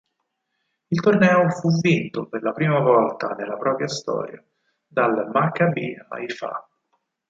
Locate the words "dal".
4.87-5.29